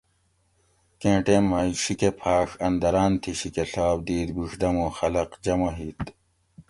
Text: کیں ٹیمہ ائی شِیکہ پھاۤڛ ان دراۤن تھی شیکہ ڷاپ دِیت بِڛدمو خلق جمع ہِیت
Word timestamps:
کیں 0.99 1.19
ٹیمہ 1.25 1.57
ائی 1.61 1.71
شِیکہ 1.83 2.09
پھاۤڛ 2.19 2.49
ان 2.65 2.73
دراۤن 2.81 3.11
تھی 3.21 3.31
شیکہ 3.39 3.63
ڷاپ 3.71 3.97
دِیت 4.05 4.29
بِڛدمو 4.35 4.87
خلق 4.97 5.29
جمع 5.43 5.69
ہِیت 5.77 6.01